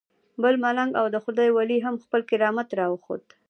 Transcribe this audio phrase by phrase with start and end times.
[0.41, 3.23] بل ملنګ او د خدای ولی هم خپل کرامت راوښود.